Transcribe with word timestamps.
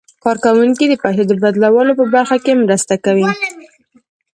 کارکوونکي 0.23 0.85
د 0.87 0.93
پيسو 1.03 1.23
د 1.27 1.31
بدلولو 1.43 1.93
په 1.99 2.05
برخه 2.13 2.37
کې 2.43 2.59
مرسته 2.63 2.95
کوي. 3.05 3.27